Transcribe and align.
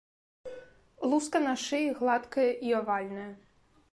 Луска 1.11 1.41
на 1.43 1.51
шыі 1.65 1.93
гладкая 2.01 2.49
і 2.69 2.75
авальная. 2.81 3.29